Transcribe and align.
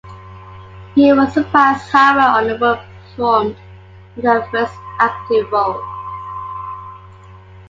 He 0.95 1.13
was 1.13 1.31
surprised 1.31 1.87
how 1.91 2.17
well 2.17 2.35
Underwood 2.37 2.79
performed 3.05 3.55
in 4.17 4.23
her 4.25 4.43
first 4.49 4.73
acting 4.99 5.47
role. 5.51 5.79